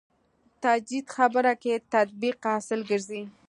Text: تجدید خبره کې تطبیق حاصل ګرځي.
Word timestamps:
تجدید 0.63 1.05
خبره 1.15 1.53
کې 1.61 1.73
تطبیق 1.93 2.37
حاصل 2.49 2.79
ګرځي. 2.89 3.23